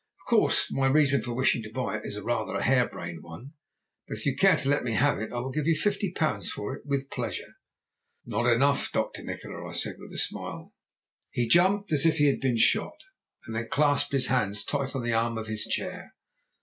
[0.21, 3.53] "'Of course my reason for wishing to buy it is rather a hare brained one,
[4.07, 6.49] but if you care to let me have it I will give you fifty pounds
[6.49, 7.57] for it with pleasure.'
[8.25, 9.21] "'Not enough, Dr.
[9.23, 10.73] Nikola,' I said with a smile.
[11.29, 12.97] "He jumped as if he had been shot,
[13.45, 16.15] and then clasped his hands tight on the arm of his chair.